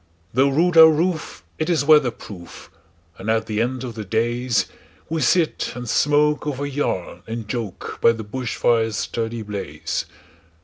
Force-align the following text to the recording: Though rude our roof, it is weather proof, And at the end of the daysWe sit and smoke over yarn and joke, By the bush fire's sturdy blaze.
Though 0.33 0.49
rude 0.49 0.77
our 0.77 0.89
roof, 0.89 1.43
it 1.59 1.69
is 1.69 1.85
weather 1.85 2.09
proof, 2.09 2.71
And 3.19 3.29
at 3.29 3.45
the 3.45 3.61
end 3.61 3.83
of 3.83 3.93
the 3.93 4.03
daysWe 4.03 5.21
sit 5.21 5.73
and 5.75 5.87
smoke 5.87 6.47
over 6.47 6.65
yarn 6.65 7.21
and 7.27 7.47
joke, 7.47 7.99
By 8.01 8.13
the 8.13 8.23
bush 8.23 8.55
fire's 8.55 8.97
sturdy 8.97 9.43
blaze. 9.43 10.05